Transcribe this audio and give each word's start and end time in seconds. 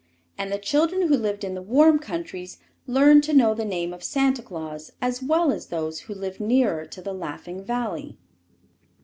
And 0.35 0.51
the 0.51 0.57
children 0.57 1.03
who 1.09 1.15
lived 1.15 1.43
in 1.43 1.53
the 1.53 1.61
warm 1.61 1.99
countries 1.99 2.57
learned 2.87 3.23
to 3.25 3.33
know 3.35 3.53
the 3.53 3.63
name 3.63 3.93
of 3.93 4.03
Santa 4.03 4.41
Claus 4.41 4.91
as 4.99 5.21
well 5.21 5.51
as 5.51 5.67
those 5.67 5.99
who 5.99 6.15
lived 6.15 6.39
nearer 6.39 6.87
to 6.87 7.03
the 7.03 7.13
Laughing 7.13 7.63
Valley. 7.63 8.17